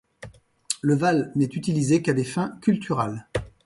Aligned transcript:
Le 0.81 0.95
val 0.95 1.31
n’est 1.35 1.53
utilisé 1.55 2.01
qu’à 2.01 2.13
des 2.13 2.23
fins 2.23 2.57
culturales. 2.63 3.27